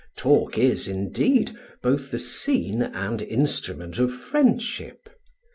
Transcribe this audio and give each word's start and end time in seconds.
Talk 0.17 0.57
is, 0.57 0.87
indeed, 0.87 1.55
both 1.83 2.09
the 2.09 2.17
scene 2.17 2.81
and 2.81 3.21
instrument 3.21 3.99
of 3.99 4.11
friendship. 4.11 5.09